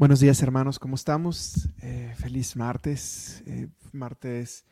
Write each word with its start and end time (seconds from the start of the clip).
Buenos 0.00 0.20
días 0.20 0.42
hermanos, 0.42 0.78
¿cómo 0.78 0.94
estamos? 0.94 1.68
Eh, 1.82 2.14
feliz 2.16 2.56
martes. 2.56 3.42
Eh, 3.44 3.68
martes 3.92 4.64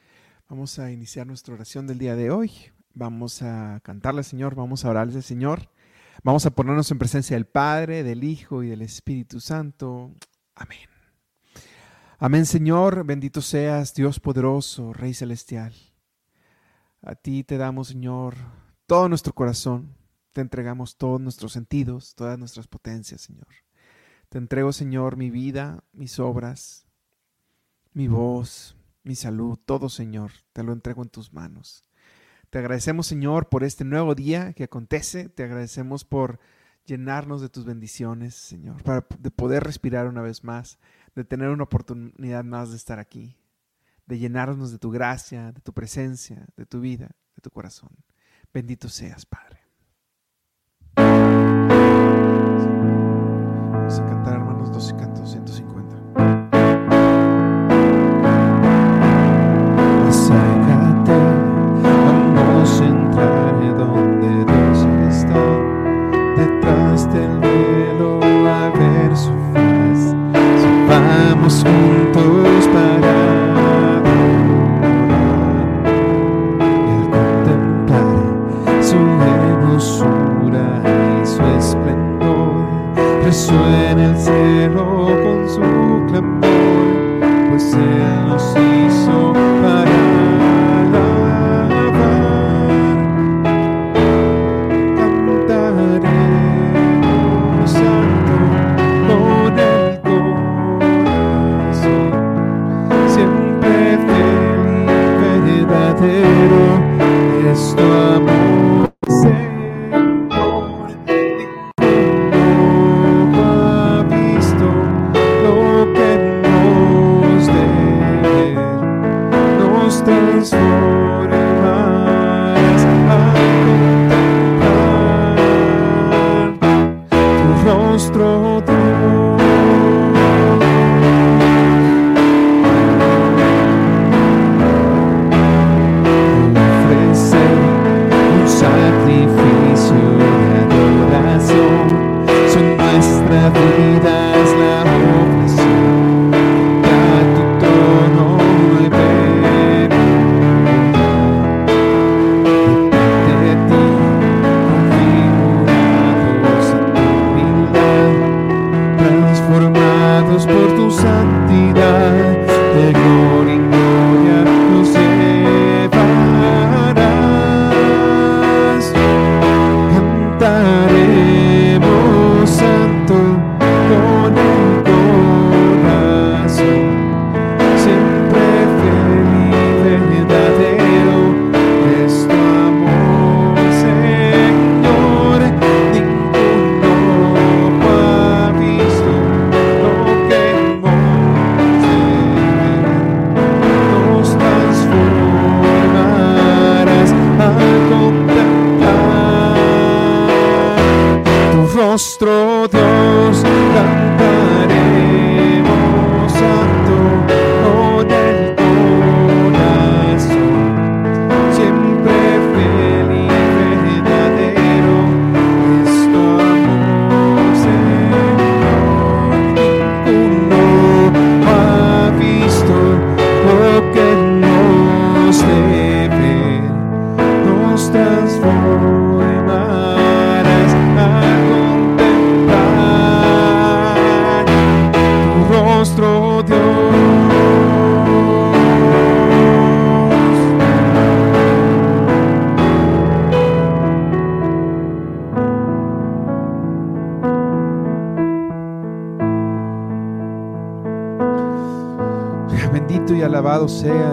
vamos 0.49 0.79
a 0.79 0.91
iniciar 0.91 1.27
nuestra 1.27 1.53
oración 1.53 1.87
del 1.87 1.99
día 1.99 2.17
de 2.17 2.31
hoy. 2.31 2.51
Vamos 2.95 3.43
a 3.43 3.79
cantarle 3.83 4.23
Señor, 4.23 4.55
vamos 4.55 4.87
a 4.87 4.89
orarle 4.89 5.21
Señor. 5.21 5.69
Vamos 6.23 6.47
a 6.47 6.51
ponernos 6.51 6.91
en 6.91 6.99
presencia 6.99 7.37
del 7.37 7.45
Padre, 7.45 8.05
del 8.05 8.25
Hijo 8.25 8.63
y 8.63 8.69
del 8.71 8.81
Espíritu 8.81 9.39
Santo. 9.39 10.15
Amén. 10.55 10.89
Amén 12.19 12.47
Señor, 12.47 13.05
bendito 13.05 13.43
seas 13.43 13.93
Dios 13.93 14.21
poderoso, 14.21 14.95
Rey 14.95 15.13
celestial. 15.13 15.75
A 17.03 17.17
ti 17.17 17.45
te 17.45 17.59
damos 17.59 17.89
Señor 17.89 18.35
todo 18.87 19.11
nuestro 19.11 19.35
corazón. 19.35 19.95
Te 20.33 20.41
entregamos 20.41 20.97
todos 20.97 21.21
nuestros 21.21 21.53
sentidos, 21.53 22.15
todas 22.15 22.39
nuestras 22.39 22.67
potencias 22.67 23.21
Señor. 23.21 23.68
Te 24.29 24.39
entrego, 24.39 24.73
Señor, 24.73 25.17
mi 25.17 25.31
vida, 25.31 25.85
mis 25.93 26.19
obras, 26.19 26.87
mi 27.95 28.09
voz, 28.09 28.77
mi 29.03 29.15
salud, 29.15 29.59
todo, 29.65 29.89
Señor, 29.89 30.33
te 30.53 30.63
lo 30.63 30.73
entrego 30.73 31.03
en 31.03 31.09
tus 31.09 31.33
manos. 31.33 31.85
Te 32.51 32.59
agradecemos, 32.59 33.07
Señor, 33.07 33.49
por 33.49 33.65
este 33.65 33.85
nuevo 33.85 34.15
día 34.15 34.53
que 34.53 34.65
acontece. 34.65 35.29
Te 35.29 35.45
agradecemos 35.45 36.05
por 36.05 36.41
llenarnos 36.85 37.41
de 37.41 37.49
tus 37.49 37.65
bendiciones, 37.65 38.35
Señor, 38.35 38.83
para 38.83 39.07
de 39.19 39.31
poder 39.31 39.65
respirar 39.65 40.07
una 40.07 40.23
vez 40.23 40.45
más, 40.45 40.79
de 41.15 41.25
tener 41.25 41.49
una 41.49 41.65
oportunidad 41.65 42.45
más 42.45 42.71
de 42.71 42.77
estar 42.77 42.99
aquí, 42.99 43.39
de 44.07 44.19
llenarnos 44.19 44.73
de 44.73 44.79
tu 44.79 44.91
gracia, 44.91 45.53
de 45.53 45.61
tu 45.61 45.73
presencia, 45.73 46.47
de 46.57 46.67
tu 46.67 46.81
vida, 46.81 47.11
de 47.35 47.43
tu 47.43 47.51
corazón. 47.51 47.91
Bendito 48.53 48.89
seas, 48.89 49.27
Padre. 49.27 49.59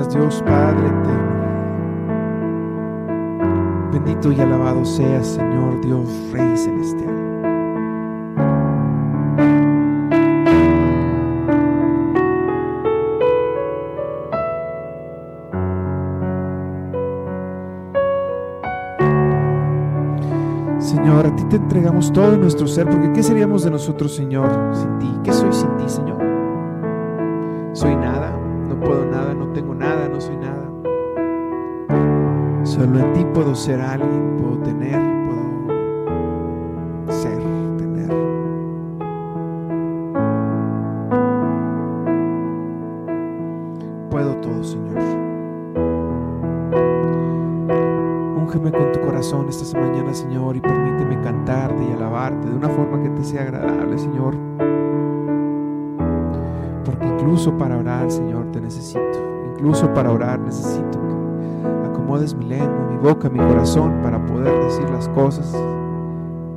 Dios 0.10 0.44
Padre 0.46 0.88
eterno. 0.88 1.36
Bendito 3.92 4.32
y 4.32 4.40
alabado 4.40 4.84
seas, 4.86 5.28
Señor 5.28 5.82
Dios 5.82 6.08
Rey 6.32 6.58
celestial. 6.58 7.14
Señor, 20.80 21.26
a 21.28 21.36
ti 21.36 21.44
te 21.46 21.56
entregamos 21.58 22.12
todo 22.12 22.38
nuestro 22.38 22.68
ser, 22.68 22.88
porque 22.90 23.12
¿qué 23.14 23.24
seríamos 23.24 23.64
de 23.64 23.72
nosotros, 23.72 24.16
Señor, 24.16 24.50
sin 24.74 25.00
ti? 25.00 25.20
¿Qué 25.24 25.32
soy 25.32 25.52
sin 25.54 25.76
ti, 25.78 25.88
Señor? 25.88 26.18
Soy 27.74 27.96
nada, 27.96 28.32
no 28.68 28.80
puedo 28.80 29.06
nada, 29.06 29.35
Solo 32.76 33.00
en 33.00 33.14
ti 33.14 33.26
puedo 33.34 33.56
ser 33.56 33.80
alguien, 33.80 34.36
puedo 34.38 34.58
tener, 34.58 35.00
puedo 37.06 37.18
ser, 37.22 37.40
tener. 37.78 38.10
Puedo 44.10 44.36
todo, 44.42 44.62
Señor. 44.62 44.98
Úngeme 48.42 48.72
con 48.74 48.92
tu 48.92 49.00
corazón 49.00 49.48
esta 49.48 49.80
mañana, 49.80 50.14
Señor, 50.14 50.58
y 50.58 50.60
permíteme 50.60 51.22
cantarte 51.22 51.82
y 51.82 51.94
alabarte 51.94 52.50
de 52.50 52.58
una 52.58 52.68
forma 52.68 53.02
que 53.02 53.08
te 53.08 53.24
sea 53.24 53.44
agradable, 53.44 53.98
Señor. 53.98 54.36
Porque 56.84 57.08
incluso 57.08 57.58
para 57.58 57.78
orar, 57.78 58.12
Señor, 58.12 58.52
te 58.52 58.60
necesito. 58.60 59.00
Incluso 59.54 59.94
para 59.94 60.12
orar 60.12 60.42
necesito 60.42 61.05
acomodes 62.16 62.34
mi 62.34 62.46
lengua, 62.46 62.88
mi 62.90 62.98
boca, 62.98 63.30
mi 63.30 63.40
corazón 63.40 64.02
para 64.02 64.26
poder 64.26 64.54
decir 64.64 64.90
las 64.90 65.10
cosas 65.10 65.52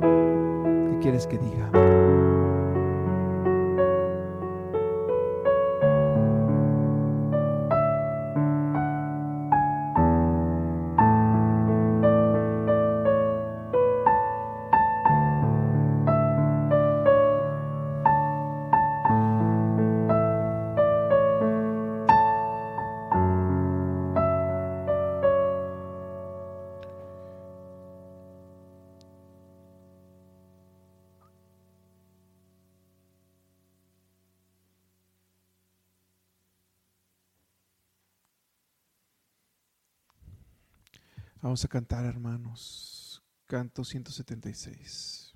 que 0.01 0.99
quieres 1.01 1.27
que 1.27 1.37
diga. 1.37 1.88
A 41.61 41.67
cantar, 41.67 42.05
hermanos. 42.05 43.21
Canto 43.45 43.83
176. 43.83 45.28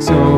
So 0.00 0.37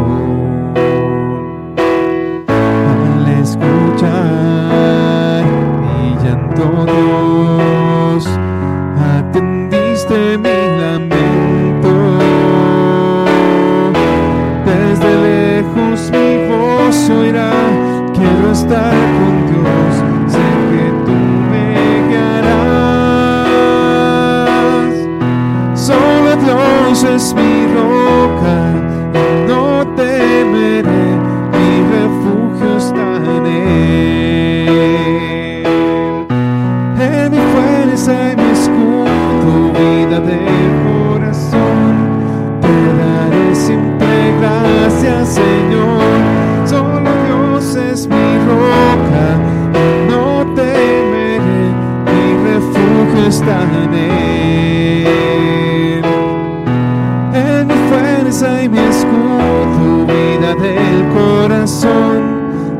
y 58.43 58.69
mi 58.71 58.79
escudo, 58.79 60.07
vida 60.07 60.55
del 60.55 61.09
corazón, 61.13 62.23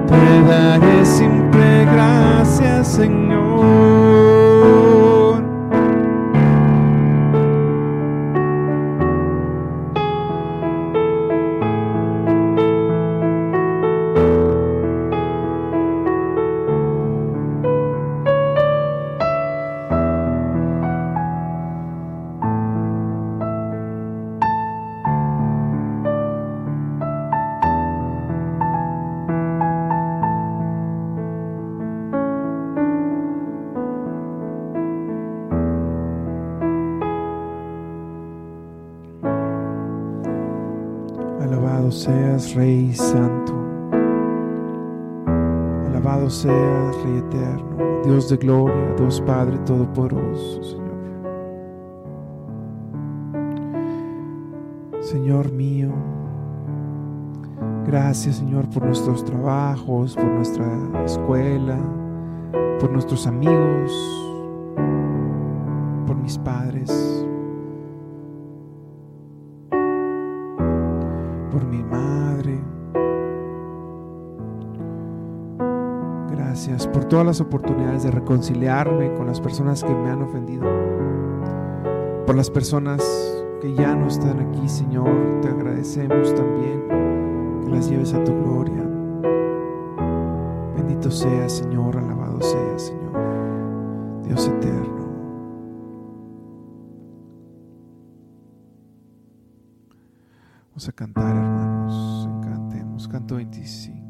te 0.09 0.51
daré 0.51 1.05
siempre 1.05 1.85
gracias, 1.85 2.89
Señor. 2.89 3.90
Gloria, 48.41 48.95
Dios 48.97 49.21
Padre 49.21 49.59
Todopoderoso, 49.59 50.63
Señor. 50.63 50.91
Señor 55.01 55.53
mío, 55.53 55.91
gracias, 57.87 58.37
Señor, 58.37 58.69
por 58.71 58.85
nuestros 58.85 59.25
trabajos, 59.25 60.15
por 60.15 60.27
nuestra 60.27 60.67
escuela, 61.05 61.79
por 62.81 62.91
nuestros 62.91 63.27
amigos, 63.27 63.93
por 66.07 66.17
mis 66.17 66.39
padres. 66.39 67.27
por 71.51 71.65
mi 71.67 71.83
madre. 71.83 72.00
Por 76.93 77.05
todas 77.05 77.25
las 77.25 77.41
oportunidades 77.41 78.03
de 78.03 78.11
reconciliarme 78.11 79.15
con 79.15 79.27
las 79.27 79.41
personas 79.41 79.85
que 79.85 79.95
me 79.95 80.11
han 80.11 80.23
ofendido. 80.23 80.67
Por 82.27 82.35
las 82.35 82.51
personas 82.51 83.03
que 83.61 83.75
ya 83.75 83.95
no 83.95 84.09
están 84.09 84.41
aquí, 84.41 84.69
Señor, 84.69 85.41
te 85.43 85.49
agradecemos 85.49 86.35
también 86.35 86.83
que 87.63 87.71
las 87.71 87.89
lleves 87.89 88.15
a 88.15 88.25
tu 88.25 88.33
gloria. 88.33 88.83
Bendito 90.77 91.11
sea, 91.11 91.49
Señor, 91.49 91.97
alabado 91.97 92.41
sea, 92.41 92.79
Señor, 92.79 94.23
Dios 94.25 94.49
eterno. 94.49 95.01
Vamos 100.71 100.89
a 100.89 100.93
cantar, 100.93 101.37
hermanos. 101.37 102.29
Cantemos. 102.43 103.09
Canto 103.09 103.37
25. 103.37 104.10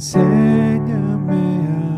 Enséñame 0.00 1.36
a 1.76 1.89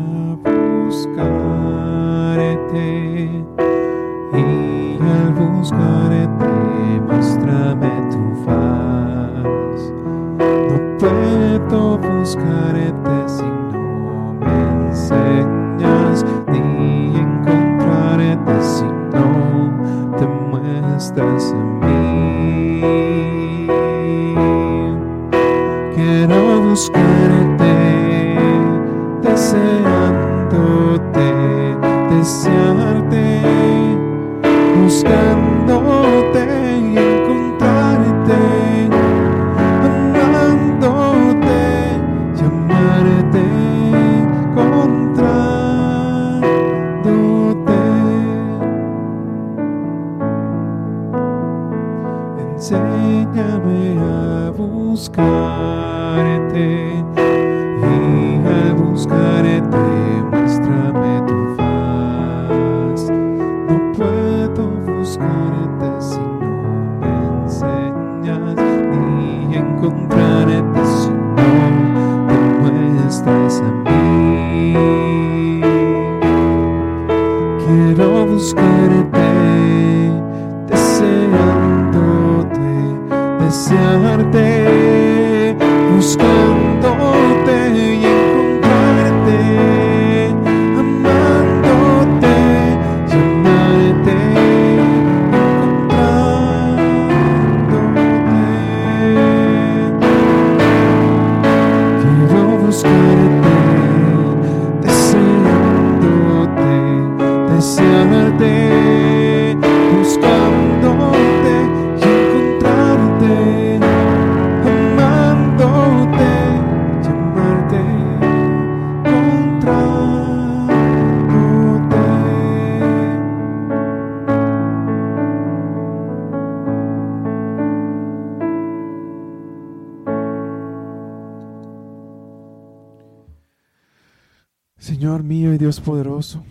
Poderoso, 135.79 136.45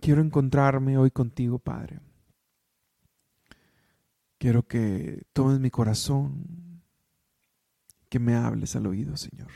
quiero 0.00 0.20
encontrarme 0.20 0.96
hoy 0.96 1.10
contigo, 1.10 1.58
Padre. 1.58 2.00
Quiero 4.38 4.66
que 4.66 5.24
tomes 5.32 5.58
mi 5.58 5.70
corazón, 5.70 6.82
que 8.08 8.18
me 8.18 8.34
hables 8.34 8.76
al 8.76 8.86
oído, 8.86 9.16
Señor. 9.16 9.50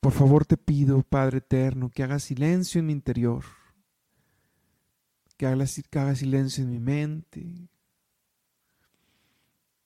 Por 0.00 0.12
favor 0.12 0.44
te 0.44 0.56
pido, 0.56 1.02
Padre 1.02 1.38
eterno, 1.38 1.88
que 1.88 2.02
hagas 2.02 2.24
silencio 2.24 2.78
en 2.80 2.86
mi 2.86 2.92
interior, 2.92 3.44
que 5.36 5.46
hagas, 5.46 5.80
que 5.88 5.98
hagas 5.98 6.18
silencio 6.18 6.64
en 6.64 6.70
mi 6.70 6.80
mente, 6.80 7.68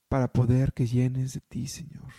para 0.08 0.32
poder 0.32 0.72
que 0.72 0.86
llenes 0.86 1.34
de 1.34 1.40
ti, 1.40 1.66
Señor. 1.66 2.12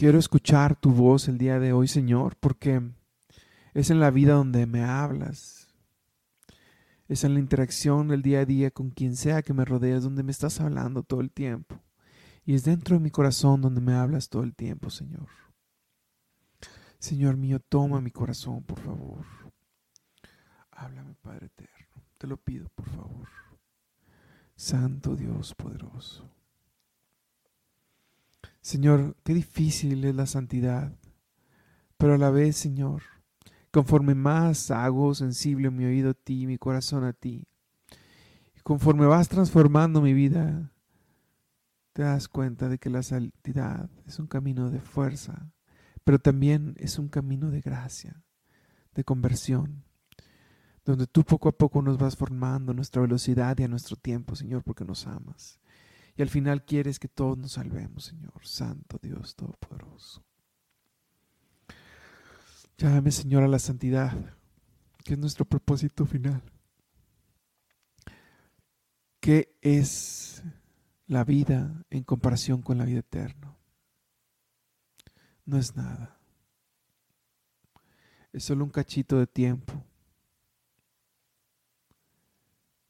Quiero 0.00 0.18
escuchar 0.18 0.80
tu 0.80 0.92
voz 0.92 1.28
el 1.28 1.36
día 1.36 1.58
de 1.58 1.74
hoy, 1.74 1.86
Señor, 1.86 2.34
porque 2.36 2.80
es 3.74 3.90
en 3.90 4.00
la 4.00 4.10
vida 4.10 4.32
donde 4.32 4.64
me 4.64 4.82
hablas. 4.82 5.68
Es 7.06 7.22
en 7.22 7.34
la 7.34 7.40
interacción 7.40 8.08
del 8.08 8.22
día 8.22 8.40
a 8.40 8.44
día 8.46 8.70
con 8.70 8.88
quien 8.92 9.14
sea 9.14 9.42
que 9.42 9.52
me 9.52 9.66
rodees, 9.66 10.02
donde 10.02 10.22
me 10.22 10.32
estás 10.32 10.58
hablando 10.58 11.02
todo 11.02 11.20
el 11.20 11.30
tiempo. 11.30 11.82
Y 12.46 12.54
es 12.54 12.64
dentro 12.64 12.96
de 12.96 13.00
mi 13.00 13.10
corazón 13.10 13.60
donde 13.60 13.82
me 13.82 13.92
hablas 13.92 14.30
todo 14.30 14.42
el 14.42 14.54
tiempo, 14.54 14.88
Señor. 14.88 15.28
Señor 16.98 17.36
mío, 17.36 17.60
toma 17.60 18.00
mi 18.00 18.10
corazón, 18.10 18.62
por 18.62 18.80
favor. 18.80 19.26
Háblame, 20.70 21.14
Padre 21.20 21.48
eterno. 21.48 22.06
Te 22.16 22.26
lo 22.26 22.38
pido, 22.38 22.70
por 22.70 22.88
favor. 22.88 23.28
Santo 24.56 25.14
Dios 25.14 25.54
poderoso. 25.54 26.39
Señor, 28.62 29.16
qué 29.24 29.32
difícil 29.32 30.04
es 30.04 30.14
la 30.14 30.26
santidad, 30.26 30.92
pero 31.96 32.14
a 32.14 32.18
la 32.18 32.30
vez, 32.30 32.56
Señor, 32.56 33.02
conforme 33.70 34.14
más 34.14 34.70
hago 34.70 35.14
sensible 35.14 35.70
mi 35.70 35.84
oído 35.84 36.10
a 36.10 36.14
ti, 36.14 36.46
mi 36.46 36.58
corazón 36.58 37.04
a 37.04 37.12
ti, 37.12 37.46
y 38.54 38.60
conforme 38.60 39.06
vas 39.06 39.28
transformando 39.28 40.02
mi 40.02 40.12
vida, 40.12 40.72
te 41.92 42.02
das 42.02 42.28
cuenta 42.28 42.68
de 42.68 42.78
que 42.78 42.90
la 42.90 43.02
santidad 43.02 43.90
es 44.06 44.18
un 44.18 44.26
camino 44.26 44.70
de 44.70 44.80
fuerza, 44.80 45.52
pero 46.04 46.18
también 46.18 46.74
es 46.78 46.98
un 46.98 47.08
camino 47.08 47.50
de 47.50 47.60
gracia, 47.60 48.22
de 48.94 49.04
conversión, 49.04 49.84
donde 50.84 51.06
tú 51.06 51.24
poco 51.24 51.48
a 51.48 51.52
poco 51.52 51.80
nos 51.82 51.98
vas 51.98 52.16
formando 52.16 52.72
a 52.72 52.74
nuestra 52.74 53.00
velocidad 53.02 53.58
y 53.58 53.62
a 53.62 53.68
nuestro 53.68 53.96
tiempo, 53.96 54.34
Señor, 54.34 54.62
porque 54.64 54.84
nos 54.84 55.06
amas. 55.06 55.59
Y 56.20 56.22
al 56.22 56.28
final 56.28 56.66
quieres 56.66 56.98
que 56.98 57.08
todos 57.08 57.38
nos 57.38 57.52
salvemos, 57.52 58.04
Señor, 58.04 58.46
Santo 58.46 58.98
Dios 59.00 59.34
Todopoderoso. 59.36 60.22
Llámame, 62.76 63.10
Señor, 63.10 63.42
a 63.42 63.48
la 63.48 63.58
santidad, 63.58 64.12
que 65.02 65.14
es 65.14 65.18
nuestro 65.18 65.46
propósito 65.46 66.04
final. 66.04 66.42
¿Qué 69.18 69.56
es 69.62 70.42
la 71.06 71.24
vida 71.24 71.86
en 71.88 72.04
comparación 72.04 72.60
con 72.60 72.76
la 72.76 72.84
vida 72.84 72.98
eterna? 72.98 73.56
No 75.46 75.56
es 75.56 75.74
nada. 75.74 76.18
Es 78.30 78.44
solo 78.44 78.66
un 78.66 78.70
cachito 78.70 79.18
de 79.18 79.26
tiempo. 79.26 79.72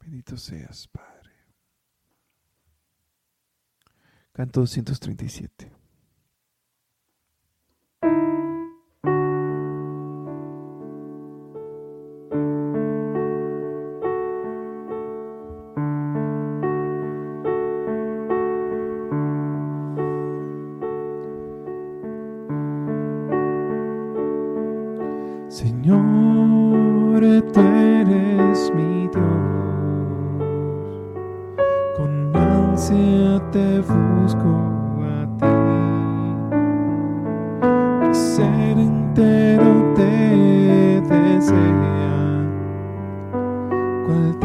Bendito 0.00 0.37
seas, 0.37 0.88
Padre. 0.88 1.10
Canto 4.40 4.64
237. 4.64 5.79
Ser 38.40 38.78
entero 38.78 39.92
te 39.94 41.02
desea. 41.11 42.47
Cual 44.06 44.38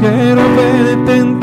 Quiero 0.00 0.40
verte 0.56 1.39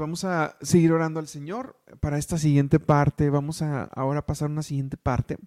vamos 0.00 0.24
a 0.24 0.56
seguir 0.62 0.92
orando 0.92 1.20
al 1.20 1.28
Señor 1.28 1.76
para 2.00 2.18
esta 2.18 2.38
siguiente 2.38 2.80
parte. 2.80 3.30
Vamos 3.30 3.62
a 3.62 3.84
ahora 3.84 4.26
pasar 4.26 4.48
a 4.48 4.52
una 4.52 4.62
siguiente 4.62 4.96
parte 4.96 5.38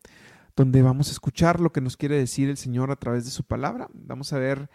donde 0.56 0.82
vamos 0.82 1.10
a 1.10 1.12
escuchar 1.12 1.60
lo 1.60 1.72
que 1.74 1.82
nos 1.82 1.98
quiere 1.98 2.16
decir 2.18 2.50
el 2.50 2.58
Señor 2.58 2.92
a 2.92 2.96
través 2.96 3.26
de 3.26 3.32
su 3.32 3.44
palabra. 3.44 3.90
Vamos 3.94 4.32
a 4.32 4.38
ver 4.38 4.70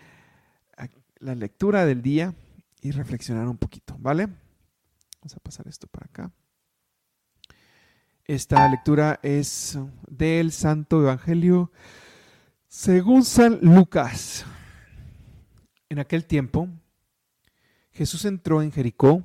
a- 0.77 0.89
la 1.21 1.35
lectura 1.35 1.87
del 1.87 2.03
día 2.03 2.35
y 2.83 2.91
reflexionar 2.91 3.47
un 3.49 3.57
poquito, 3.57 3.97
¿vale? 3.99 4.27
Vamos 5.21 5.35
a 5.37 5.41
pasar 5.41 5.67
esto 5.69 5.87
para 5.87 6.07
acá. 6.07 6.33
Esta 8.25 8.69
lectura 8.69 9.21
es 9.23 9.79
del 10.09 10.53
Santo 10.53 11.01
Evangelio 11.01 11.73
según 12.67 13.25
San 13.25 13.59
Lucas. 13.63 14.45
En 15.89 15.99
aquel 15.99 16.27
tiempo, 16.27 16.69
Jesús 17.93 18.27
entró 18.27 18.61
en 18.61 18.71
Jericó 18.71 19.25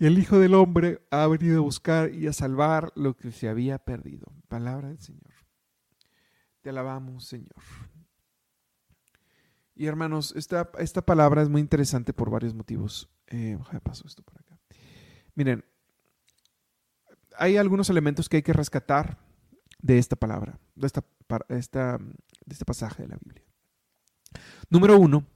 y 0.00 0.06
el 0.06 0.18
Hijo 0.18 0.38
del 0.38 0.54
Hombre 0.54 1.06
ha 1.10 1.26
venido 1.26 1.58
a 1.58 1.60
buscar 1.60 2.14
y 2.14 2.26
a 2.26 2.32
salvar 2.32 2.90
lo 2.96 3.14
que 3.14 3.32
se 3.32 3.50
había 3.50 3.78
perdido. 3.78 4.32
Palabra 4.48 4.88
del 4.88 4.98
Señor. 4.98 5.34
Te 6.62 6.70
alabamos, 6.70 7.26
Señor. 7.26 7.54
Y 9.74 9.86
hermanos, 9.86 10.32
esta, 10.34 10.70
esta 10.78 11.02
palabra 11.02 11.42
es 11.42 11.50
muy 11.50 11.60
interesante 11.60 12.14
por 12.14 12.30
varios 12.30 12.54
motivos. 12.54 13.10
Eh, 13.26 13.58
paso 13.82 14.06
esto 14.06 14.22
por 14.22 14.40
acá. 14.40 14.58
Miren, 15.34 15.66
hay 17.36 17.58
algunos 17.58 17.90
elementos 17.90 18.30
que 18.30 18.38
hay 18.38 18.42
que 18.42 18.54
rescatar 18.54 19.18
de 19.82 19.98
esta 19.98 20.16
palabra, 20.16 20.58
de, 20.76 20.86
esta, 20.86 21.04
esta, 21.50 21.98
de 21.98 22.52
este 22.52 22.64
pasaje 22.64 23.02
de 23.02 23.08
la 23.10 23.18
Biblia. 23.22 23.44
Número 24.70 24.98
uno, 24.98 25.26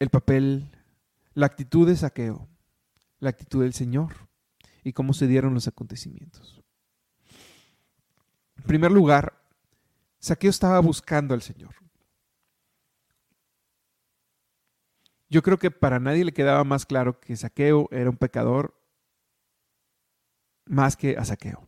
el 0.00 0.10
papel, 0.10 0.72
la 1.34 1.46
actitud 1.46 1.86
de 1.86 1.94
saqueo 1.94 2.48
la 3.24 3.30
actitud 3.30 3.62
del 3.62 3.72
Señor 3.72 4.28
y 4.84 4.92
cómo 4.92 5.14
se 5.14 5.26
dieron 5.26 5.54
los 5.54 5.66
acontecimientos. 5.66 6.62
En 8.56 8.64
primer 8.64 8.92
lugar, 8.92 9.42
Saqueo 10.18 10.50
estaba 10.50 10.78
buscando 10.80 11.34
al 11.34 11.42
Señor. 11.42 11.74
Yo 15.28 15.42
creo 15.42 15.58
que 15.58 15.70
para 15.70 15.98
nadie 15.98 16.24
le 16.24 16.32
quedaba 16.32 16.62
más 16.64 16.86
claro 16.86 17.18
que 17.18 17.36
Saqueo 17.36 17.88
era 17.90 18.10
un 18.10 18.16
pecador 18.16 18.80
más 20.66 20.96
que 20.96 21.16
a 21.16 21.24
Saqueo. 21.24 21.66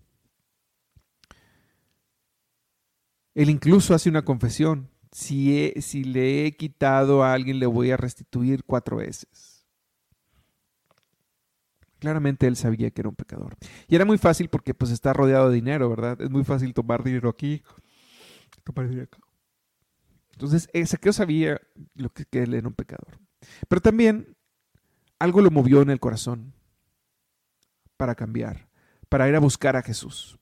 Él 3.34 3.50
incluso 3.50 3.94
hace 3.94 4.08
una 4.08 4.24
confesión. 4.24 4.88
Si, 5.10 5.72
si 5.80 6.04
le 6.04 6.46
he 6.46 6.56
quitado 6.56 7.22
a 7.22 7.32
alguien, 7.32 7.58
le 7.58 7.66
voy 7.66 7.90
a 7.90 7.96
restituir 7.96 8.64
cuatro 8.64 8.98
veces. 8.98 9.45
Claramente 11.98 12.46
él 12.46 12.56
sabía 12.56 12.90
que 12.90 13.00
era 13.00 13.08
un 13.08 13.16
pecador. 13.16 13.56
Y 13.88 13.96
era 13.96 14.04
muy 14.04 14.18
fácil 14.18 14.48
porque 14.48 14.74
pues 14.74 14.90
está 14.90 15.12
rodeado 15.12 15.48
de 15.48 15.54
dinero, 15.54 15.88
¿verdad? 15.88 16.20
Es 16.20 16.30
muy 16.30 16.44
fácil 16.44 16.74
tomar 16.74 17.02
dinero 17.02 17.28
aquí, 17.28 17.62
tomar 18.64 18.88
dinero 18.88 19.08
acá. 19.10 19.18
Entonces, 20.32 20.68
Saqueo 20.84 21.14
sabía 21.14 21.60
lo 21.94 22.10
que, 22.10 22.26
que 22.26 22.42
él 22.42 22.52
era 22.52 22.68
un 22.68 22.74
pecador. 22.74 23.18
Pero 23.68 23.80
también 23.80 24.36
algo 25.18 25.40
lo 25.40 25.50
movió 25.50 25.80
en 25.80 25.88
el 25.88 26.00
corazón 26.00 26.52
para 27.96 28.14
cambiar, 28.14 28.68
para 29.08 29.28
ir 29.28 29.34
a 29.34 29.40
buscar 29.40 29.76
a 29.76 29.82
Jesús. 29.82 30.38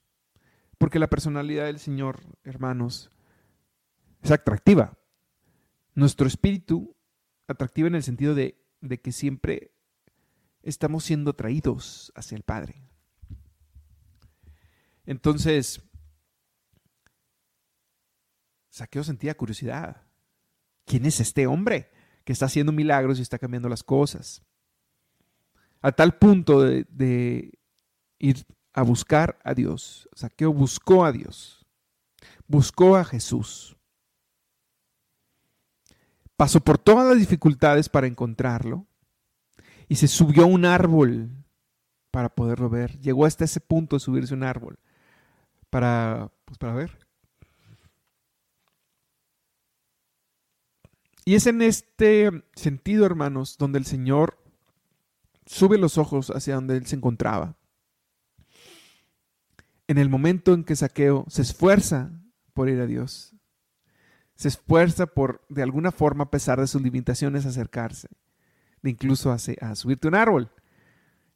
Porque 0.79 0.99
la 0.99 1.09
personalidad 1.09 1.67
del 1.67 1.79
Señor, 1.79 2.21
hermanos, 2.43 3.11
es 4.23 4.33
atractiva. 4.33 4.99
Nuestro 5.95 6.27
espíritu, 6.27 6.97
atractiva 7.47 7.87
en 7.87 7.95
el 7.95 8.03
sentido 8.03 8.35
de, 8.35 8.61
de 8.81 9.01
que 9.01 9.12
siempre 9.12 9.73
estamos 10.64 11.05
siendo 11.05 11.35
traídos 11.35 12.11
hacia 12.16 12.37
el 12.37 12.42
Padre. 12.42 12.83
Entonces, 15.07 15.83
Saqueo 18.70 19.05
sentía 19.05 19.37
curiosidad. 19.37 20.03
¿Quién 20.87 21.07
es 21.07 21.20
este 21.20 21.46
hombre 21.46 21.90
que 22.24 22.33
está 22.33 22.46
haciendo 22.46 22.72
milagros 22.72 23.18
y 23.18 23.22
está 23.22 23.38
cambiando 23.38 23.68
las 23.68 23.83
cosas? 23.83 24.42
A 25.81 25.92
tal 25.92 26.18
punto 26.18 26.62
de, 26.62 27.59
ir 28.18 28.46
a 28.72 28.83
buscar 28.83 29.38
a 29.44 29.55
Dios. 29.55 30.09
Saqueo 30.14 30.53
buscó 30.53 31.05
a 31.05 31.12
Dios. 31.12 31.66
Buscó 32.48 32.96
a 32.96 33.05
Jesús. 33.05 33.77
Pasó 36.37 36.61
por 36.61 36.79
todas 36.79 37.07
las 37.07 37.18
dificultades 37.18 37.88
para 37.88 38.07
encontrarlo 38.07 38.87
y 39.88 39.97
se 39.97 40.09
subió 40.09 40.44
a 40.44 40.47
un 40.47 40.64
árbol 40.64 41.31
para 42.11 42.29
poderlo 42.29 42.70
ver. 42.70 42.99
Llegó 43.01 43.27
hasta 43.27 43.44
ese 43.44 43.61
punto 43.61 43.97
de 43.97 44.01
subirse 44.01 44.35
a 44.35 44.37
un 44.37 44.44
árbol 44.44 44.79
para, 45.70 46.31
pues, 46.44 46.59
para 46.59 46.75
ver. 46.75 46.99
Y 51.25 51.35
es 51.35 51.47
en 51.47 51.62
este 51.62 52.31
sentido, 52.55 53.07
hermanos, 53.07 53.57
donde 53.59 53.79
el 53.79 53.87
Señor 53.87 54.38
sube 55.47 55.79
los 55.79 55.99
ojos 55.99 56.31
hacia 56.31 56.55
donde 56.55 56.77
Él 56.77 56.87
se 56.87 56.97
encontraba. 56.97 57.57
En 59.87 59.99
el 59.99 60.09
momento 60.09 60.55
en 60.55 60.64
que 60.64 60.77
Saqueo 60.77 61.25
se 61.29 61.42
esfuerza 61.42 62.11
por 62.53 62.68
ir 62.68 62.81
a 62.81 62.87
Dios, 62.87 63.35
se 64.35 64.49
esfuerza 64.49 65.07
por, 65.07 65.44
de 65.49 65.62
alguna 65.62 65.92
forma, 65.92 66.25
a 66.25 66.31
pesar 66.31 66.61
de 66.61 66.66
sus 66.66 66.83
limitaciones, 66.83 67.47
acercarse 67.47 68.09
incluso 68.90 69.31
a, 69.31 69.37
a 69.61 69.75
subirte 69.75 70.09
un 70.09 70.14
árbol. 70.14 70.51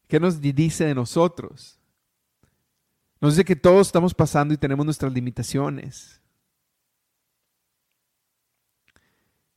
¿Qué 0.07 0.19
nos 0.19 0.41
dice 0.41 0.87
de 0.87 0.95
nosotros? 0.95 1.79
Nos 3.21 3.35
dice 3.35 3.45
que 3.45 3.57
todos 3.57 3.89
estamos 3.89 4.15
pasando 4.15 4.55
y 4.55 4.57
tenemos 4.57 4.85
nuestras 4.85 5.13
limitaciones. 5.13 6.23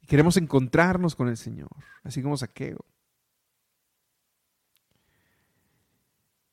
Queremos 0.07 0.35
encontrarnos 0.35 1.15
con 1.15 1.29
el 1.29 1.37
Señor, 1.37 1.69
así 2.03 2.21
como 2.21 2.35
saqueo. 2.35 2.83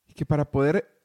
Y 0.06 0.14
que 0.14 0.24
para 0.24 0.48
poder 0.50 1.02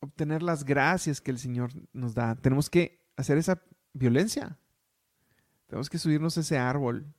obtener 0.00 0.42
las 0.42 0.64
gracias 0.64 1.20
que 1.20 1.30
el 1.30 1.38
Señor 1.38 1.70
nos 1.92 2.14
da, 2.14 2.34
tenemos 2.36 2.70
que 2.70 3.04
hacer 3.16 3.36
esa 3.36 3.60
violencia. 3.92 4.58
Tenemos 5.66 5.90
que 5.90 5.98
subirnos 5.98 6.36
a 6.38 6.40
ese 6.40 6.56
árbol 6.56 7.12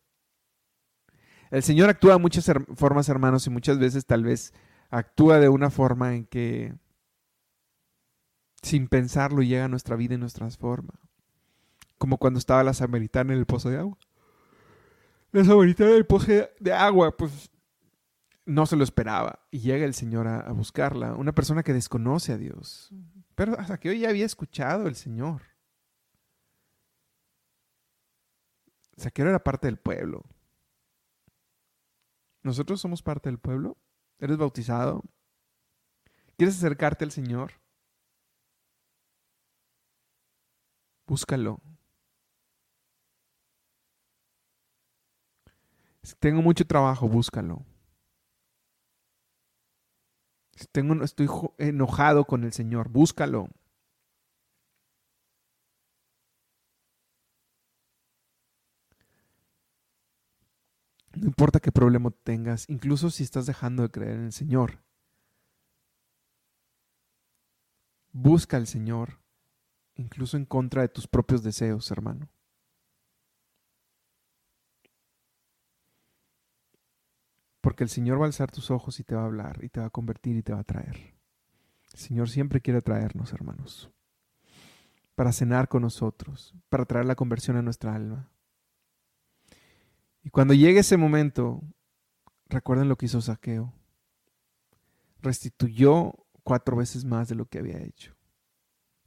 el 1.51 1.63
Señor 1.63 1.89
actúa 1.89 2.13
de 2.13 2.19
muchas 2.19 2.49
formas, 2.75 3.09
hermanos, 3.09 3.47
y 3.47 3.49
muchas 3.49 3.79
veces 3.79 4.05
tal 4.05 4.23
vez 4.23 4.53
actúa 4.89 5.39
de 5.39 5.49
una 5.49 5.69
forma 5.69 6.15
en 6.15 6.25
que 6.25 6.73
sin 8.61 8.87
pensarlo 8.87 9.41
llega 9.41 9.65
a 9.65 9.69
nuestra 9.69 9.95
vida 9.95 10.15
y 10.15 10.17
nos 10.17 10.33
transforma. 10.33 10.93
Como 11.97 12.17
cuando 12.17 12.39
estaba 12.39 12.63
la 12.63 12.73
samaritana 12.73 13.33
en 13.33 13.39
el 13.39 13.45
pozo 13.45 13.69
de 13.69 13.77
agua. 13.77 13.97
La 15.31 15.43
samaritana 15.43 15.91
en 15.91 15.97
el 15.97 16.05
pozo 16.05 16.31
de 16.59 16.73
agua, 16.73 17.15
pues 17.15 17.51
no 18.45 18.65
se 18.65 18.75
lo 18.75 18.83
esperaba. 18.83 19.39
Y 19.51 19.59
llega 19.59 19.85
el 19.85 19.93
Señor 19.93 20.27
a, 20.27 20.51
buscarla. 20.51 21.13
Una 21.13 21.33
persona 21.33 21.63
que 21.63 21.73
desconoce 21.73 22.33
a 22.33 22.37
Dios. 22.37 22.91
Pero 23.35 23.57
hasta 23.59 23.79
que 23.79 23.89
hoy 23.89 23.99
ya 23.99 24.09
había 24.09 24.25
escuchado 24.25 24.87
el 24.87 24.95
Señor. 24.95 25.43
Saquero 28.97 29.29
era 29.29 29.43
parte 29.43 29.67
del 29.67 29.77
pueblo. 29.77 30.23
Nosotros 32.45 32.79
somos 32.79 33.01
parte 33.01 33.27
del 33.27 33.39
pueblo. 33.39 33.75
¿Eres 34.19 34.37
bautizado? 34.37 35.03
¿Quieres 36.37 36.55
acercarte 36.57 37.03
al 37.03 37.09
Señor? 37.09 37.53
Búscalo. 41.07 41.59
Si 46.03 46.13
tengo 46.19 46.43
mucho 46.43 46.67
trabajo, 46.67 47.07
búscalo. 47.09 47.65
Si 50.51 50.67
tengo, 50.67 51.03
estoy 51.03 51.27
enojado 51.57 52.25
con 52.25 52.43
el 52.43 52.53
Señor, 52.53 52.89
búscalo. 52.89 53.49
No 61.15 61.27
importa 61.27 61.59
qué 61.59 61.71
problema 61.71 62.11
tengas, 62.11 62.69
incluso 62.69 63.09
si 63.09 63.23
estás 63.23 63.45
dejando 63.45 63.83
de 63.83 63.89
creer 63.89 64.17
en 64.17 64.25
el 64.25 64.33
Señor. 64.33 64.83
Busca 68.11 68.57
al 68.57 68.67
Señor, 68.67 69.19
incluso 69.95 70.37
en 70.37 70.45
contra 70.45 70.81
de 70.81 70.89
tus 70.89 71.07
propios 71.07 71.43
deseos, 71.43 71.89
hermano. 71.91 72.29
Porque 77.61 77.83
el 77.83 77.89
Señor 77.89 78.19
va 78.19 78.23
a 78.23 78.27
alzar 78.27 78.51
tus 78.51 78.69
ojos 78.69 78.99
y 78.99 79.03
te 79.03 79.15
va 79.15 79.23
a 79.23 79.25
hablar 79.25 79.63
y 79.63 79.69
te 79.69 79.79
va 79.79 79.87
a 79.87 79.89
convertir 79.89 80.35
y 80.35 80.43
te 80.43 80.53
va 80.53 80.59
a 80.59 80.63
traer. 80.63 81.15
El 81.93 81.99
Señor 81.99 82.29
siempre 82.29 82.61
quiere 82.61 82.81
traernos, 82.81 83.33
hermanos, 83.33 83.89
para 85.15 85.31
cenar 85.31 85.67
con 85.67 85.81
nosotros, 85.81 86.53
para 86.69 86.85
traer 86.85 87.05
la 87.05 87.15
conversión 87.15 87.57
a 87.57 87.61
nuestra 87.61 87.95
alma. 87.95 88.29
Cuando 90.35 90.53
llegue 90.53 90.81
ese 90.81 90.97
momento, 90.97 91.63
recuerden 92.49 92.89
lo 92.89 92.97
que 92.97 93.05
hizo 93.05 93.21
Saqueo. 93.21 93.73
Restituyó 95.21 96.13
cuatro 96.43 96.75
veces 96.75 97.05
más 97.05 97.29
de 97.29 97.35
lo 97.35 97.45
que 97.45 97.59
había 97.59 97.81
hecho. 97.81 98.17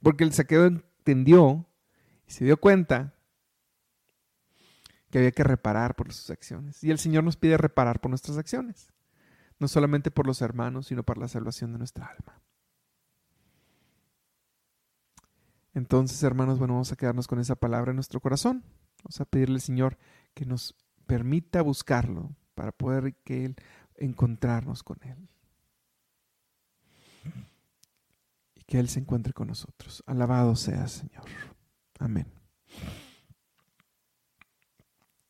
Porque 0.01 0.23
el 0.23 0.33
saqueo 0.33 0.65
entendió 0.65 1.67
y 2.25 2.31
se 2.31 2.45
dio 2.45 2.59
cuenta 2.59 3.13
que 5.11 5.19
había 5.19 5.29
que 5.29 5.43
reparar 5.43 5.95
por 5.95 6.11
sus 6.11 6.31
acciones. 6.31 6.83
Y 6.83 6.89
el 6.89 6.97
Señor 6.97 7.23
nos 7.23 7.37
pide 7.37 7.57
reparar 7.57 8.01
por 8.01 8.09
nuestras 8.09 8.39
acciones, 8.39 8.91
no 9.59 9.67
solamente 9.67 10.09
por 10.09 10.25
los 10.25 10.41
hermanos, 10.41 10.87
sino 10.87 11.03
por 11.03 11.19
la 11.19 11.27
salvación 11.27 11.73
de 11.73 11.77
nuestra 11.77 12.07
alma. 12.07 12.41
Entonces, 15.75 16.23
hermanos, 16.23 16.57
bueno, 16.57 16.73
vamos 16.73 16.91
a 16.91 16.95
quedarnos 16.95 17.27
con 17.27 17.37
esa 17.39 17.53
palabra 17.55 17.91
en 17.91 17.97
nuestro 17.97 18.19
corazón. 18.19 18.63
Vamos 19.03 19.21
a 19.21 19.25
pedirle 19.25 19.57
al 19.57 19.61
Señor 19.61 19.99
que 20.33 20.47
nos 20.47 20.75
permita 21.09 21.63
buscarlo 21.63 22.29
para 22.53 22.71
poder 22.71 23.15
que 23.23 23.43
Él 23.43 23.55
encontrarnos 23.95 24.83
con 24.83 24.99
Él. 25.01 25.27
Y 28.53 28.61
que 28.65 28.77
Él 28.77 28.89
se 28.89 28.99
encuentre 28.99 29.33
con 29.33 29.47
nosotros. 29.47 30.03
Alabado 30.05 30.55
sea, 30.55 30.87
Señor. 30.87 31.23
Amén. 31.97 32.27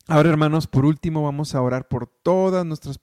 Ahora, 0.06 0.28
hermanos, 0.28 0.66
por 0.66 0.84
último 0.84 1.22
vamos 1.22 1.54
a 1.54 1.62
orar 1.62 1.88
por 1.88 2.06
todas 2.06 2.66
nuestras 2.66 3.00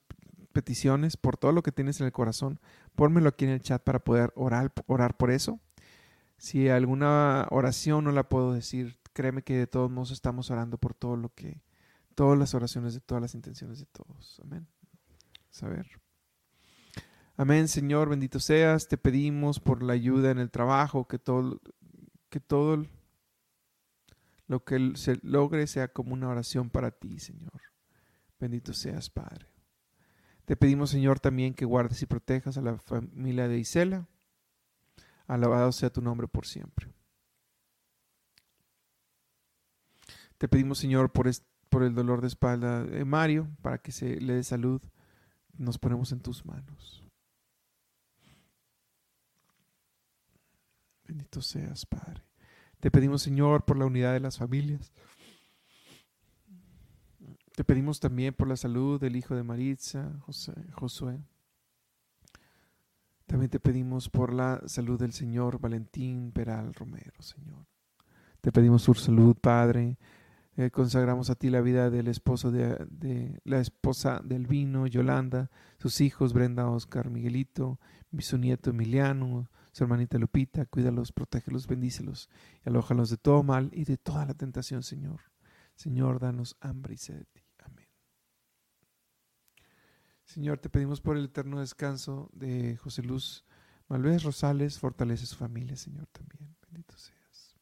peticiones, 0.52 1.16
por 1.16 1.36
todo 1.36 1.50
lo 1.50 1.64
que 1.64 1.72
tienes 1.72 1.98
en 2.00 2.06
el 2.06 2.12
corazón. 2.12 2.60
Pónmelo 2.94 3.30
aquí 3.30 3.44
en 3.44 3.50
el 3.50 3.60
chat 3.60 3.82
para 3.82 3.98
poder 3.98 4.32
orar, 4.36 4.72
orar 4.86 5.16
por 5.16 5.32
eso. 5.32 5.58
Si 6.36 6.68
alguna 6.68 7.48
oración 7.50 8.04
no 8.04 8.12
la 8.12 8.28
puedo 8.28 8.52
decir, 8.52 9.00
créeme 9.14 9.42
que 9.42 9.56
de 9.56 9.66
todos 9.66 9.90
modos 9.90 10.12
estamos 10.12 10.52
orando 10.52 10.78
por 10.78 10.94
todo 10.94 11.16
lo 11.16 11.34
que, 11.34 11.60
todas 12.18 12.36
las 12.36 12.52
oraciones 12.52 12.94
de 12.94 13.00
todas 13.00 13.22
las 13.22 13.36
intenciones 13.36 13.78
de 13.78 13.86
todos. 13.86 14.40
Amén. 14.42 14.66
Amén, 17.36 17.68
Señor, 17.68 18.08
bendito 18.08 18.40
seas. 18.40 18.88
Te 18.88 18.98
pedimos 18.98 19.60
por 19.60 19.84
la 19.84 19.92
ayuda 19.92 20.32
en 20.32 20.40
el 20.40 20.50
trabajo, 20.50 21.06
que 21.06 21.20
todo, 21.20 21.60
que 22.28 22.40
todo 22.40 22.84
lo 24.48 24.64
que 24.64 24.94
se 24.96 25.20
logre 25.22 25.68
sea 25.68 25.92
como 25.92 26.12
una 26.12 26.28
oración 26.28 26.70
para 26.70 26.90
ti, 26.90 27.20
Señor. 27.20 27.62
Bendito 28.40 28.72
seas, 28.72 29.10
Padre. 29.10 29.46
Te 30.44 30.56
pedimos, 30.56 30.90
Señor, 30.90 31.20
también 31.20 31.54
que 31.54 31.66
guardes 31.66 32.02
y 32.02 32.06
protejas 32.06 32.58
a 32.58 32.62
la 32.62 32.78
familia 32.78 33.46
de 33.46 33.60
Isela. 33.60 34.08
Alabado 35.28 35.70
sea 35.70 35.90
tu 35.90 36.02
nombre 36.02 36.26
por 36.26 36.46
siempre. 36.46 36.92
Te 40.36 40.48
pedimos, 40.48 40.78
Señor, 40.78 41.12
por, 41.12 41.28
por 41.68 41.82
el 41.82 41.94
dolor 41.94 42.20
de 42.20 42.28
espalda 42.28 42.86
Mario, 43.04 43.48
para 43.62 43.78
que 43.78 43.92
se 43.92 44.20
le 44.20 44.34
dé 44.34 44.42
salud. 44.42 44.82
Nos 45.56 45.78
ponemos 45.78 46.12
en 46.12 46.20
tus 46.20 46.44
manos. 46.44 47.04
Bendito 51.06 51.40
seas, 51.40 51.86
Padre. 51.86 52.22
Te 52.80 52.90
pedimos, 52.90 53.22
Señor, 53.22 53.64
por 53.64 53.76
la 53.76 53.86
unidad 53.86 54.12
de 54.12 54.20
las 54.20 54.38
familias. 54.38 54.92
Te 57.56 57.64
pedimos 57.64 57.98
también 57.98 58.34
por 58.34 58.46
la 58.46 58.56
salud 58.56 59.00
del 59.00 59.16
hijo 59.16 59.34
de 59.34 59.42
Maritza, 59.42 60.12
José, 60.20 60.54
Josué. 60.74 61.18
También 63.26 63.50
te 63.50 63.58
pedimos 63.58 64.08
por 64.08 64.32
la 64.32 64.62
salud 64.66 64.98
del 64.98 65.12
Señor 65.12 65.58
Valentín 65.58 66.30
Peral 66.30 66.72
Romero, 66.72 67.20
Señor. 67.20 67.66
Te 68.40 68.52
pedimos 68.52 68.82
su 68.82 68.94
salud, 68.94 69.36
Padre. 69.36 69.98
Eh, 70.58 70.72
consagramos 70.72 71.30
a 71.30 71.36
ti 71.36 71.50
la 71.50 71.60
vida 71.60 71.88
del 71.88 72.08
esposo 72.08 72.50
de, 72.50 73.40
la 73.44 73.60
esposa 73.60 74.20
del 74.24 74.48
vino, 74.48 74.88
Yolanda, 74.88 75.52
sus 75.78 76.00
hijos, 76.00 76.32
Brenda, 76.32 76.68
Oscar, 76.68 77.10
Miguelito, 77.10 77.78
su 78.18 78.38
nieto 78.38 78.70
Emiliano, 78.70 79.48
su 79.70 79.84
hermanita 79.84 80.18
Lupita, 80.18 80.66
cuídalos, 80.66 81.12
protégelos, 81.12 81.68
bendícelos 81.68 82.28
y 82.64 82.70
alójalos 82.70 83.08
de 83.08 83.18
todo 83.18 83.44
mal 83.44 83.70
y 83.72 83.84
de 83.84 83.98
toda 83.98 84.26
la 84.26 84.34
tentación, 84.34 84.82
Señor. 84.82 85.20
Señor, 85.76 86.18
danos 86.18 86.56
hambre 86.58 86.94
y 86.94 86.98
sed 86.98 87.18
de 87.18 87.24
ti. 87.26 87.44
Amén. 87.58 87.86
Señor, 90.24 90.58
te 90.58 90.68
pedimos 90.68 91.00
por 91.00 91.16
el 91.16 91.26
eterno 91.26 91.60
descanso 91.60 92.30
de 92.32 92.76
José 92.78 93.04
Luz 93.04 93.44
Malvez 93.86 94.24
Rosales, 94.24 94.80
fortalece 94.80 95.24
su 95.24 95.36
familia, 95.36 95.76
Señor, 95.76 96.08
también. 96.08 96.56
Bendito 96.62 96.98
seas. 96.98 97.54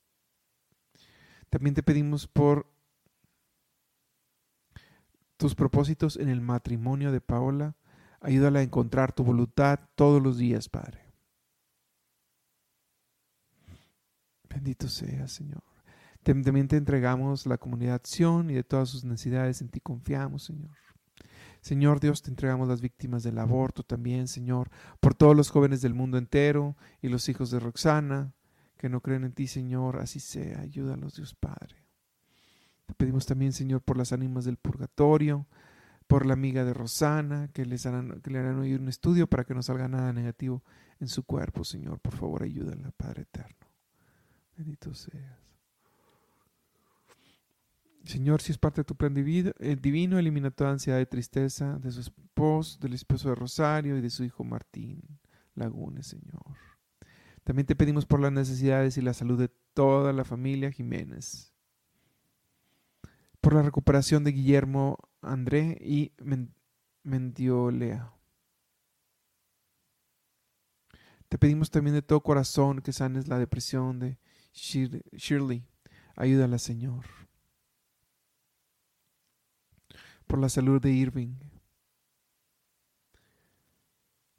También 1.51 1.75
te 1.75 1.83
pedimos 1.83 2.27
por 2.27 2.75
tus 5.37 5.55
propósitos 5.55 6.17
en 6.17 6.29
el 6.29 6.41
matrimonio 6.41 7.13
de 7.13 7.21
Paola. 7.21 7.77
Ayúdala 8.21 8.61
a 8.61 8.63
encontrar 8.63 9.13
tu 9.13 9.25
voluntad 9.25 9.81
todos 9.95 10.23
los 10.23 10.39
días, 10.39 10.69
Padre. 10.69 11.01
Bendito 14.49 14.89
sea, 14.89 15.29
Señor. 15.29 15.63
También 16.23 16.67
te 16.67 16.77
entregamos 16.77 17.47
la 17.47 17.59
comunidad 17.59 18.01
Sion 18.05 18.51
y 18.51 18.55
de 18.55 18.65
todas 18.65 18.89
sus 18.89 19.05
necesidades 19.05 19.61
en 19.61 19.69
ti 19.69 19.81
confiamos, 19.81 20.45
Señor. 20.45 20.77
Señor 21.61 22.01
Dios, 22.01 22.23
te 22.23 22.31
entregamos 22.31 22.69
las 22.69 22.81
víctimas 22.81 23.23
del 23.23 23.39
aborto 23.39 23.83
también, 23.83 24.29
Señor, 24.29 24.71
por 25.01 25.15
todos 25.15 25.37
los 25.37 25.51
jóvenes 25.51 25.83
del 25.83 25.95
mundo 25.95 26.19
entero 26.19 26.77
y 27.01 27.09
los 27.09 27.29
hijos 27.29 27.51
de 27.51 27.61
Roxana 27.61 28.35
que 28.77 28.89
no 28.89 29.01
creen 29.01 29.25
en 29.25 29.33
ti, 29.33 29.47
Señor, 29.47 29.99
así 29.99 30.21
sea. 30.21 30.61
Ayúdalos, 30.61 31.17
Dios 31.17 31.35
Padre. 31.35 31.86
Te 32.87 32.95
pedimos 32.95 33.27
también, 33.27 33.53
Señor, 33.53 33.83
por 33.83 33.97
las 33.97 34.13
ánimas 34.13 34.45
del 34.45 34.57
purgatorio, 34.57 35.47
por 36.07 36.25
la 36.25 36.35
amiga 36.35 36.65
de 36.65 36.73
Rosana, 36.73 37.49
que, 37.53 37.67
les 37.67 37.85
harán, 37.87 38.21
que 38.21 38.31
le 38.31 38.39
harán 38.39 38.59
oír 38.59 38.81
un 38.81 38.89
estudio 38.89 39.27
para 39.27 39.45
que 39.45 39.55
no 39.55 39.63
salga 39.63 39.89
nada 39.89 40.13
negativo 40.13 40.63
en 41.01 41.09
su 41.09 41.25
cuerpo, 41.25 41.65
Señor. 41.65 42.01
Por 42.01 42.15
favor, 42.15 42.43
ayúdala, 42.43 42.93
Padre 42.93 43.23
eterno. 43.23 43.67
Bendito 44.57 44.95
seas. 44.95 45.47
Señor, 48.05 48.41
si 48.41 48.53
es 48.53 48.59
parte 48.59 48.83
de 48.83 48.85
tu 48.85 48.95
plan 48.95 49.15
divino, 49.15 49.51
el 49.59 49.81
divino, 49.81 50.19
elimina 50.19 50.53
toda 50.53 50.71
ansiedad 50.71 51.01
y 51.01 51.07
tristeza 51.07 51.77
de 51.81 51.91
su 51.91 52.01
esposo, 52.01 52.79
del 52.79 52.95
esposo 52.95 53.29
de 53.31 53.35
Rosario 53.35 53.99
y 53.99 54.01
de 54.01 54.11
su 54.11 54.23
hijo 54.23 54.45
Martín 54.45 55.03
Lagunes, 55.57 56.07
Señor. 56.07 56.57
También 57.43 57.67
te 57.67 57.75
pedimos 57.75 58.07
por 58.07 58.21
las 58.21 58.31
necesidades 58.31 58.97
y 58.97 59.03
la 59.03 59.13
salud 59.13 59.39
de 59.39 59.49
toda 59.75 60.13
la 60.13 60.25
familia 60.25 60.71
Jiménez. 60.71 61.56
Por 63.47 63.55
la 63.55 63.63
recuperación 63.63 64.25
de 64.25 64.33
Guillermo 64.33 64.99
André 65.23 65.79
y 65.81 66.13
Mendiolea. 67.05 68.13
Te 71.29 71.39
pedimos 71.39 71.71
también 71.71 71.95
de 71.95 72.03
todo 72.03 72.25
corazón 72.25 72.81
que 72.81 72.93
sanes 72.93 73.29
la 73.29 73.39
depresión 73.39 74.01
de 74.01 74.19
Shirley, 74.53 75.65
ayúdala, 76.17 76.59
Señor. 76.59 77.05
Por 80.27 80.41
la 80.41 80.49
salud 80.49 80.83
de 80.83 80.91
Irving. 80.91 81.37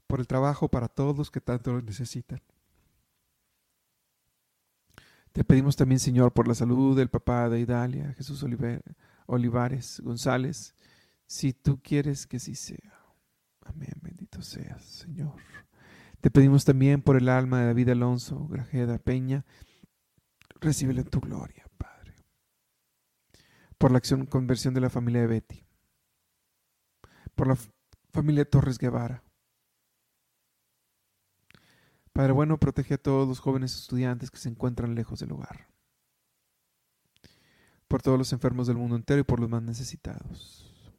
Por 0.08 0.20
el 0.20 0.28
trabajo 0.28 0.68
para 0.68 0.90
todos 0.90 1.18
los 1.18 1.32
que 1.32 1.40
tanto 1.40 1.72
lo 1.72 1.82
necesitan. 1.82 2.42
Te 5.38 5.44
pedimos 5.44 5.76
también, 5.76 6.00
Señor, 6.00 6.34
por 6.34 6.48
la 6.48 6.56
salud 6.56 6.98
del 6.98 7.12
papá 7.12 7.48
de 7.48 7.60
Idalia, 7.60 8.12
Jesús 8.14 8.44
Olivares 9.28 10.02
González, 10.04 10.74
si 11.28 11.54
tú 11.54 11.80
quieres 11.80 12.26
que 12.26 12.38
así 12.38 12.56
sea. 12.56 13.06
Amén, 13.62 13.94
bendito 14.02 14.42
seas, 14.42 14.84
Señor. 14.84 15.36
Te 16.22 16.32
pedimos 16.32 16.66
también 16.66 17.04
por 17.04 17.18
el 17.18 17.30
alma 17.30 17.60
de 17.60 17.68
David 17.68 17.90
Alonso 17.90 18.48
Grajeda 18.48 18.98
Peña, 18.98 19.46
recíbelo 20.60 21.02
en 21.02 21.10
tu 21.12 21.20
gloria, 21.20 21.68
Padre. 21.78 22.16
Por 23.78 23.92
la 23.92 24.00
acción 24.00 24.26
conversión 24.26 24.74
de 24.74 24.82
la 24.82 24.90
familia 24.90 25.22
de 25.22 25.28
Betty. 25.28 25.68
Por 27.36 27.46
la 27.46 27.58
familia 28.12 28.50
Torres 28.50 28.80
Guevara. 28.80 29.24
Padre 32.18 32.34
bueno, 32.34 32.58
protege 32.58 32.96
a 32.96 32.98
todos 32.98 33.28
los 33.28 33.40
jóvenes 33.40 33.76
estudiantes 33.76 34.32
que 34.32 34.40
se 34.40 34.50
encuentran 34.50 34.96
lejos 34.96 35.20
del 35.20 35.34
hogar. 35.34 35.68
Por 37.88 38.02
todos 38.02 38.18
los 38.18 38.34
enfermos 38.34 38.66
del 38.66 38.76
mundo 38.76 38.96
entero 38.96 39.22
y 39.22 39.24
por 39.24 39.40
los 39.40 39.48
más 39.48 39.62
necesitados. 39.62 40.92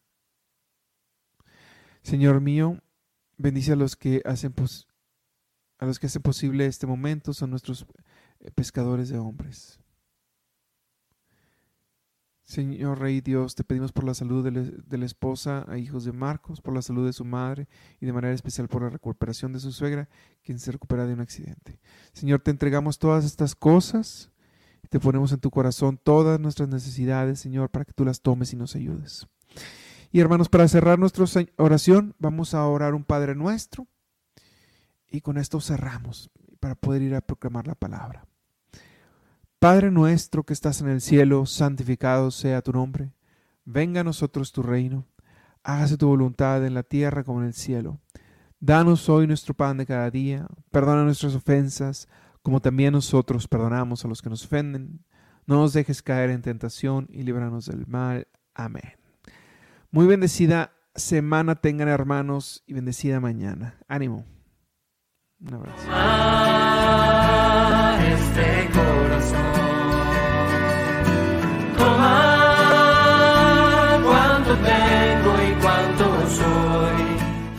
Señor 2.03 2.41
mío, 2.41 2.81
bendice 3.37 3.73
a 3.73 3.75
los 3.75 3.97
que 3.97 4.23
hacen 4.25 4.55
a 5.81 5.87
los 5.87 5.99
que 5.99 6.07
hacen 6.07 6.23
posible 6.23 6.67
este 6.67 6.87
momento, 6.87 7.35
son 7.35 7.51
nuestros 7.51 7.85
eh, 8.39 8.53
pescadores 8.53 9.09
de 9.09 9.19
hombres. 9.19 9.81
Señor 12.49 12.99
Rey 12.99 13.21
Dios, 13.21 13.55
te 13.55 13.63
pedimos 13.63 13.93
por 13.93 14.05
la 14.05 14.15
salud 14.15 14.43
de, 14.43 14.99
la 14.99 15.07
esposa 15.07 15.65
a 15.69 15.79
hijos 15.79 16.05
de 16.05 16.13
Marcos, 16.13 16.61
por 16.61 16.75
la 16.75 16.83
salud 16.83 17.07
de 17.07 17.13
su 17.13 17.25
madre 17.25 17.69
y 18.01 18.07
de 18.07 18.13
manera 18.13 18.35
especial 18.35 18.69
por 18.69 18.83
la 18.83 18.89
recuperación 18.89 19.53
de 19.53 19.61
su 19.61 19.71
suegra, 19.71 20.09
quien 20.43 20.59
se 20.59 20.73
recupera 20.73 21.07
de 21.07 21.13
un 21.13 21.21
accidente. 21.21 21.79
Señor, 22.13 22.41
te 22.41 22.51
entregamos 22.51 22.99
todas 22.99 23.25
estas 23.25 23.55
cosas 23.55 24.33
te 24.89 25.01
ponemos 25.01 25.33
en 25.33 25.41
tu 25.41 25.51
corazón 25.51 25.99
todas 26.03 26.41
nuestras 26.41 26.69
necesidades, 26.69 27.41
Señor, 27.41 27.71
para 27.71 27.85
que 27.85 27.93
tú 27.93 28.05
las 28.05 28.23
tomes 28.23 28.53
y 28.53 28.57
nos 28.57 28.75
ayudes. 28.75 29.27
Y 30.11 30.21
hermanos, 30.21 30.49
para 30.49 30.67
cerrar 30.69 30.99
nuestra 30.99 31.25
oración, 31.59 32.15
vamos 32.19 32.55
a 32.55 32.67
orar 32.67 32.95
un 32.95 33.05
Padre 33.05 33.35
nuestro 33.35 33.87
y 35.11 35.21
con 35.21 35.37
esto 35.37 35.61
cerramos 35.61 36.31
para 36.61 36.75
poder 36.75 37.03
ir 37.03 37.15
a 37.15 37.21
proclamar 37.21 37.67
la 37.67 37.75
palabra. 37.75 38.27
Padre 39.59 39.91
nuestro 39.91 40.45
que 40.45 40.53
estás 40.53 40.81
en 40.83 40.89
el 40.89 41.01
cielo, 41.01 41.45
santificado 41.45 42.31
sea 42.31 42.63
tu 42.63 42.71
nombre. 42.71 43.13
Venga 43.65 44.03
a 44.03 44.05
nosotros 44.05 44.53
tu 44.53 44.63
reino. 44.63 45.05
Hágase 45.65 45.97
tu 45.97 46.07
voluntad 46.07 46.65
en 46.65 46.75
la 46.75 46.85
tierra 46.85 47.25
como 47.25 47.41
en 47.41 47.49
el 47.49 47.55
cielo. 47.55 47.99
Danos 48.61 49.09
hoy 49.09 49.27
nuestro 49.27 49.55
pan 49.55 49.77
de 49.79 49.87
cada 49.87 50.13
día. 50.13 50.47
Perdona 50.71 51.03
nuestras 51.03 51.35
ofensas, 51.35 52.07
como 52.41 52.61
también 52.61 52.93
nosotros 52.93 53.49
perdonamos 53.49 54.05
a 54.05 54.09
los 54.09 54.23
que 54.23 54.31
nos 54.31 54.45
ofenden. 54.45 55.05
No 55.45 55.57
nos 55.57 55.73
dejes 55.73 56.03
caer 56.03 56.31
en 56.31 56.43
tentación 56.43 57.09
y 57.11 57.25
líbranos 57.25 57.67
del 57.67 57.85
mal. 57.89 58.29
Amén. 58.55 58.95
Muy 59.91 60.07
bendecida 60.07 60.73
semana 60.95 61.57
tengan 61.57 61.89
hermanos 61.89 62.63
y 62.65 62.75
bendecida 62.75 63.19
mañana. 63.19 63.75
Ánimo. 63.89 64.25
Un 65.41 65.55
abrazo. 65.55 65.83
Este 68.01 68.39
corazón. 68.39 68.58